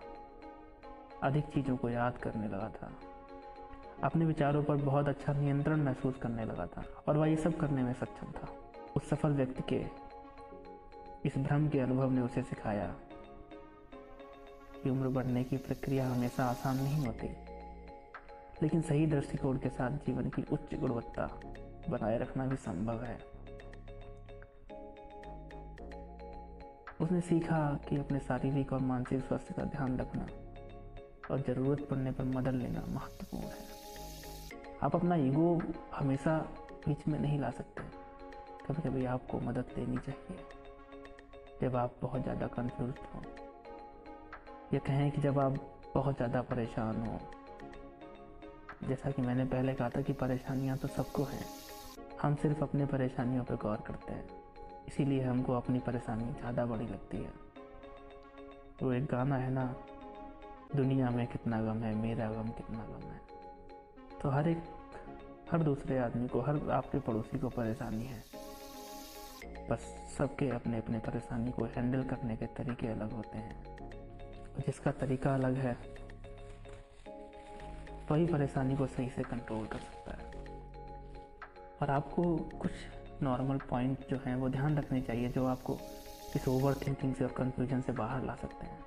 अधिक 1.24 1.44
चीज़ों 1.44 1.78
को 1.78 1.90
याद 1.90 2.18
करने 2.18 2.48
लगा 2.48 2.70
था। 2.70 2.92
अपने 4.04 4.26
विचारों 4.26 4.64
पर 4.64 4.76
बहुत 4.76 5.08
अच्छा 5.08 5.34
नियंत्रण 5.34 5.84
महसूस 5.84 6.18
करने 6.18 6.46
लगा 6.46 6.66
था 6.66 6.84
और 7.08 7.18
वह 7.18 7.28
ये 7.28 7.36
सब 7.36 7.58
करने 7.58 7.84
में 7.84 7.94
सक्षम 7.94 8.32
था। 8.32 8.48
उस 8.96 9.10
सफल 9.10 9.30
व्यक्ति 9.30 9.64
के, 9.70 9.86
इस 11.26 11.38
भ्रम 11.38 11.68
के 11.70 11.80
अनुभव 11.80 12.12
ने 12.12 12.22
उसे 12.22 12.42
सिखाया 12.42 12.96
कि 14.84 14.90
उम्र 14.90 15.08
बढ़ने 15.08 15.44
की 15.44 15.58
प्रक्रिया 15.58 16.08
हमेशा 16.10 16.46
आसान 16.46 16.78
नहीं 16.78 17.06
होती। 17.06 17.28
लेकिन 18.62 18.82
सही 18.82 19.06
दृष्टिकोण 19.08 19.58
के 19.58 19.70
साथ 19.70 19.98
जीवन 20.06 20.30
की 20.30 20.44
उच्च 20.52 20.76
गुणवत्ता 20.76 21.26
बनाए 21.90 22.18
रखना 22.18 22.46
भी 22.46 22.56
संभव 22.56 23.04
है। 23.04 23.18
उसने 27.02 27.22
सीखा 27.22 27.60
कि 27.90 27.98
अपने 27.98 28.20
शारीरिक 28.20 28.74
और 28.74 28.80
मानसिक 28.82 29.24
स्वास्थ्य 29.24 29.54
का 29.54 29.64
ध्यान 29.70 29.98
रखना 30.00 30.28
और 31.32 31.42
ज़रूरत 31.42 31.88
पड़ने 31.90 32.12
पर 32.12 32.24
मदद 32.26 32.54
लेना 32.54 32.84
महत्वपूर्ण 32.90 33.46
है। 33.46 33.72
आप 34.84 34.96
अपना 34.96 35.16
ईगो 35.18 35.62
हमेशा 35.94 36.38
बीच 36.88 37.08
में 37.08 37.20
नहीं 37.20 37.40
ला 37.40 37.50
सकते। 37.50 37.82
कभी 38.66 38.82
कभी 38.82 39.06
आपको 39.06 39.40
मदद 39.40 39.74
लेनी 39.78 39.98
चाहिए, 39.98 40.38
जब 41.62 41.76
आप 41.76 41.96
बहुत 42.02 42.22
ज़्यादा 42.24 42.48
कंफ्यूज 42.48 42.94
हों। 43.14 43.22
या 44.74 44.80
कहें 44.80 45.10
कि 45.12 45.22
जब 45.22 45.40
आप 45.40 45.56
बहुत 45.96 46.16
ज़्यादा 46.16 46.42
परेशान 46.42 47.02
हों 47.02 47.18
जैसा 48.84 49.12
कि 49.12 49.22
मैंने 49.22 49.46
पहले 49.46 49.74
कहा 49.74 49.90
था 49.90 50.02
कि 50.02 50.14
परेशानियाँ 50.14 50.78
तो 50.78 50.88
सबको 50.88 51.24
हैं। 51.24 51.46
हम 52.22 52.36
सिर्फ़ 52.36 52.64
अपने 52.64 52.86
परेशानियों 52.86 53.44
पर 53.44 53.56
गौर 53.56 53.78
करते 53.78 54.14
हैं। 54.14 54.26
इसीलिए 54.88 55.22
हमको 55.22 55.54
अपनी 55.54 55.80
परेशानी 55.80 56.24
ज़्यादा 56.24 56.66
बड़ी 56.66 56.86
लगती 56.86 57.18
है। 57.18 57.30
वो 58.84 58.94
एक 58.94 59.06
गाना 59.06 59.36
है 59.36 59.52
ना, 59.52 59.76
दुनिया 60.76 61.10
में 61.10 61.28
कितना 61.28 61.62
गम 61.62 61.78
है, 61.78 61.96
मेरा 61.96 62.30
गम 62.30 62.50
कितना 62.50 62.78
गम 62.78 63.10
है। 63.10 63.22
तो 64.22 64.30
हर 64.30 64.48
एक, 64.48 64.64
हर 65.52 65.64
दूसरे 65.64 65.98
आदमी 65.98 66.28
को, 66.28 66.42
हर 66.42 66.70
आपके 66.72 67.00
पड़ोसी 67.00 67.40
को 67.40 67.50
परेशानी 67.50 68.06
है। 68.06 68.24
बस 69.70 69.80
सबके 70.18 70.50
अपने 70.50 70.78
अपने 70.78 71.00
परेशानी 71.00 71.52
को 71.52 71.66
हैंडल 71.66 72.04
करने 72.04 72.36
के 72.36 72.46
तरीके 72.46 72.88
अलग 72.88 73.12
होते 73.12 73.38
हैं। 73.38 73.64
जिसका 74.66 74.92
तरीका 74.92 75.34
अलग 75.34 75.54
है 75.54 75.78
वही 78.14 78.26
परेशानी 78.26 78.78
को 78.78 78.88
सही 78.88 79.10
से 79.10 79.24
कंट्रोल 79.24 79.66
कर 79.66 79.80
सकता 79.80 80.12
है। 80.12 80.32
और 81.82 81.90
आपको 81.90 82.38
कुछ 82.38 82.72
नॉर्मल 83.22 83.58
पॉइंट 83.58 84.00
जो 84.10 84.18
हैं, 84.26 84.36
वो 84.36 84.50
ध्यान 84.50 84.78
रखने 84.78 85.02
चाहिए, 85.02 85.30
जो 85.30 85.46
आपको 85.46 85.78
इस 86.36 86.48
ओवर 86.48 86.74
थिंकिंग 86.74 87.16
से 87.16 87.24
और 87.24 87.32
कन्फ्यूज़न 87.32 87.82
से 87.82 87.92
बाहर 87.92 88.24
ला 88.24 88.36
सकते 88.36 88.66
हैं। 88.66 88.86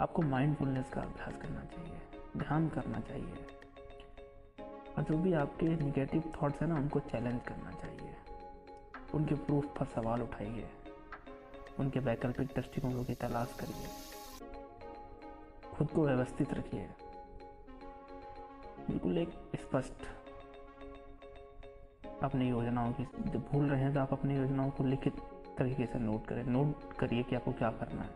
आपको 0.00 0.22
माइंडफुलनेस 0.22 0.90
का 0.92 1.00
अभ्यास 1.00 1.42
करना 1.42 1.60
चाहिए, 1.60 1.98
ध्यान 2.36 2.68
करना 2.68 3.00
चाहिए। 3.00 3.34
और 4.98 5.02
जो 5.02 5.18
भी 5.18 5.32
आपके 5.32 5.66
निगेटिव 5.66 6.32
थॉट्स 6.42 6.60
हैं 6.60 6.68
ना, 6.68 6.74
उनको 6.74 7.00
चैलेंज 7.00 7.40
करना 7.48 7.70
चाहिए। 7.70 8.14
उनके 9.14 9.34
प्रूफ 9.34 9.78
पर 9.78 9.86
सवाल 9.86 10.22
उठाइए। 10.22 10.70
उनके 11.78 11.98
वैकल्पिक 11.98 12.46
दृष्टिकोणों 12.46 13.04
की 13.04 13.14
तलाश 13.14 13.56
करिए। 13.60 13.86
खुद 15.74 15.88
को 15.88 16.06
व्यवस्थित 16.06 16.54
रखिए। 16.54 16.88
बिल्कुल 18.88 19.18
एक 19.18 19.30
स्पष्ट 19.56 20.06
अपनी 22.22 22.48
योजनाओं 22.48 22.92
की 22.92 23.04
जब 23.24 23.40
भूल 23.42 23.68
रहे 23.70 23.80
हैं 23.80 23.92
तो 23.94 24.00
आप 24.00 24.12
अपनी 24.12 24.36
योजनाओं 24.36 24.70
को 24.70 24.84
लिखित 24.84 25.16
तरीके 25.58 25.86
से 25.86 25.98
नोट 25.98 26.26
करें। 26.26 26.42
नोट 26.44 26.92
करिए 26.98 27.22
कि 27.22 27.36
आपको 27.36 27.52
क्या 27.52 27.70
करना 27.72 28.02
है, 28.02 28.10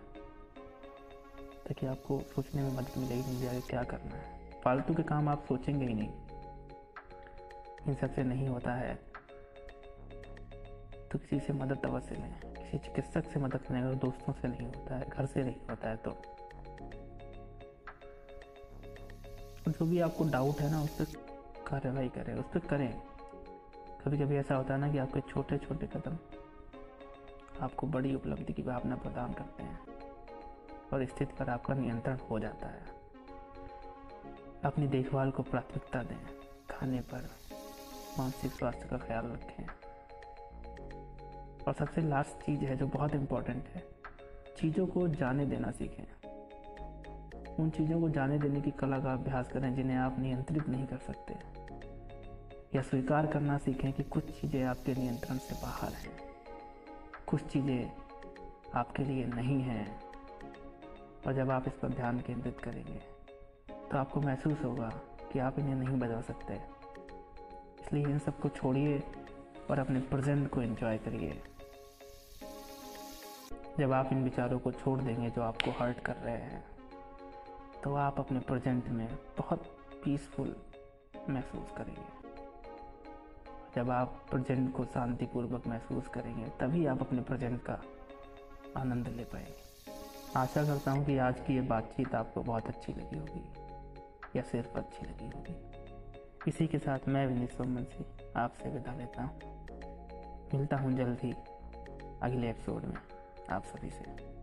ताकि 1.66 1.86
आपको 1.86 2.20
सोचने 2.34 2.62
में 2.62 2.76
मदद 2.76 2.98
मिलेगी 2.98 3.32
मुझे 3.32 3.48
आगे 3.48 3.60
क्या 3.60 3.82
करना 3.84 4.16
है। 4.16 4.60
फालतू 4.64 4.94
के 4.94 5.02
काम 5.02 5.28
आप 5.28 5.44
सोचेंगे 5.44 5.86
ही 5.86 5.94
नहीं। 5.94 6.12
इन 7.86 7.94
सबसे 7.94 8.22
नहीं 8.24 8.48
होता 8.48 8.74
है। 8.74 8.94
तो 11.12 11.18
किसी 11.18 11.38
से 11.40 11.52
मदद 11.52 11.84
अवश्य 11.86 12.14
लें, 12.14 12.34
किसी 12.54 12.78
चिकित्सक 12.78 13.30
से 13.32 13.40
मदद 13.40 13.66
लें, 13.70 13.80
अगर 13.82 13.94
दोस्तों 13.96 14.32
से 14.32 14.48
नहीं 14.48 14.66
होता 14.66 14.96
है, 14.96 15.08
घर 15.08 15.26
से 15.26 15.42
नहीं 15.42 15.68
होता 15.70 15.88
है 15.88 15.96
तो 15.96 16.10
जो 19.68 19.86
भी 19.86 20.00
आपको 20.00 20.24
डाउट 20.24 20.60
है 20.60 20.70
ना, 20.70 20.82
उस 20.82 20.90
पर 20.90 21.04
कार्रवाई 21.66 22.08
करें, 22.08 22.34
उस 22.34 22.44
पर 22.54 22.58
करें। 22.58 22.92
कभी 24.04 24.18
कभी 24.18 24.36
ऐसा 24.36 24.54
होता 24.54 24.74
है 24.74 24.80
ना 24.80 24.92
कि 24.92 24.98
आपके 24.98 25.20
छोटे 25.20 25.58
छोटे 25.58 25.86
कदम 25.86 26.16
आपको 27.60 27.86
बड़ी 27.86 28.14
उपलब्धि 28.14 28.52
की 28.52 28.62
भावना 28.62 28.96
प्रदान 28.96 29.32
करते 29.32 29.62
हैं 29.62 29.78
और 30.92 31.04
स्थिति 31.04 31.34
पर 31.38 31.50
आपका 31.50 31.74
नियंत्रण 31.74 32.18
हो 32.30 32.38
जाता 32.38 32.66
है। 32.66 32.82
अपनी 34.64 34.86
देखभाल 34.86 35.30
को 35.30 35.42
प्राथमिकता 35.42 36.02
दें, 36.02 36.18
खाने 36.70 37.00
पर 37.00 37.28
मानसिक 38.18 38.52
स्वास्थ्य 38.52 38.88
का 38.88 38.96
ख्याल 38.96 39.26
रखें। 39.26 39.66
और 41.66 41.74
सबसे 41.74 42.00
लास्ट 42.00 42.44
चीज़ 42.46 42.60
है 42.60 42.76
जो 42.76 42.86
बहुत 42.86 43.14
इम्पोर्टेंट 43.14 43.68
है, 43.68 43.82
चीज़ों 44.58 44.86
को 44.86 45.08
जाने 45.08 45.46
देना 45.46 45.70
सीखें। 45.70 46.04
उन 47.58 47.70
चीज़ों 47.70 48.00
को 48.00 48.08
जाने 48.08 48.38
देने 48.38 48.60
की 48.60 48.70
कला 48.70 48.98
का 48.98 49.12
अभ्यास 49.12 49.50
करें 49.52 49.74
जिन्हें 49.74 49.96
आप 49.96 50.18
नियंत्रित 50.18 50.68
नहीं 50.68 50.86
कर 50.86 50.98
सकते। 51.06 51.34
या 52.74 52.82
स्वीकार 52.82 53.26
करना 53.26 53.58
सीखें 53.58 53.92
कि 53.92 54.02
कुछ 54.02 54.30
चीज़ें 54.40 54.62
आपके 54.64 54.94
नियंत्रण 54.94 55.38
से 55.38 55.54
बाहर 55.62 55.92
हैं। 55.92 56.16
कुछ 57.26 57.42
चीज़ें 57.42 57.90
आपके 58.74 59.04
लिए 59.04 59.26
नहीं 59.26 59.60
हैं। 59.62 59.86
और 61.26 61.34
जब 61.34 61.50
आप 61.50 61.68
इस 61.68 61.72
पर 61.72 61.88
ध्यान 61.90 62.18
केंद्रित 62.20 62.58
करेंगे 62.60 63.00
तो 63.68 63.98
आपको 63.98 64.20
महसूस 64.20 64.64
होगा 64.64 64.88
कि 65.32 65.38
आप 65.38 65.58
इन्हें 65.58 65.74
नहीं 65.74 65.98
बदल 65.98 66.22
सकते। 66.22 66.54
इसलिए 67.80 68.04
इन 68.04 68.18
सबको 68.18 68.48
छोड़िए 68.50 69.02
और 69.70 69.78
अपने 69.78 70.00
प्रेजेंट 70.10 70.48
को 70.50 70.62
एंजॉय 70.62 70.98
करिए। 70.98 71.40
जब 73.78 73.92
आप 73.92 74.12
इन 74.12 74.22
विचारों 74.24 74.58
को 74.58 74.72
छोड़ 74.72 75.00
देंगे 75.00 75.30
जो 75.30 75.42
आपको 75.42 75.70
हर्ट 75.70 76.00
कर 76.00 76.16
रहे 76.16 76.36
हैं 76.36 76.64
तो 77.84 77.94
आप 77.94 78.18
अपने 78.18 78.40
प्रेजेंट 78.40 78.88
में 78.88 79.08
बहुत 79.38 79.62
पीसफुल 80.04 80.56
महसूस 81.30 81.72
करेंगे। 81.76 82.06
जब 83.76 83.90
आप 83.90 84.26
प्रेजेंट 84.30 84.72
को 84.72 84.84
शांतिपूर्वक 84.84 85.66
महसूस 85.66 86.08
करेंगे, 86.08 86.44
तभी 86.44 86.86
आप 86.86 87.00
अपने 87.00 87.22
प्रेजेंट 87.22 87.62
का 87.62 87.80
आनंद 88.76 89.08
ले 89.08 89.24
पाएँगे। 89.24 89.54
आशा 90.36 90.64
करता 90.64 90.90
हूँ 90.90 91.04
कि 91.06 91.18
आज 91.18 91.40
की 91.40 91.54
ये 91.54 91.60
बातचीत 91.60 92.14
आपको 92.14 92.42
बहुत 92.42 92.66
अच्छी 92.66 92.92
लगी 92.92 93.18
होगी, 93.18 93.52
या 94.36 94.42
सिर्फ़ 94.42 94.78
अच्छी 94.78 95.06
लगी 95.06 95.26
होगी। 95.26 95.56
इसी 96.48 96.66
के 96.66 96.78
साथ 96.78 96.98
मैं 97.08 97.26
विनीत 97.26 97.52
सोमन 97.52 97.84
से 97.84 98.32
आपसे 98.36 98.70
विदा 98.70 98.94
लेता 98.94 99.22
हूँ। 99.22 99.40
मिलता 100.54 100.76
हूँ 100.76 100.92
जल्द 100.92 101.18
ही 101.22 101.32
अगले 102.22 102.50
एपिसोड 102.50 102.84
में 102.84 102.98
आप 103.50 103.64
सभी 103.64 103.90
से। 103.90 104.33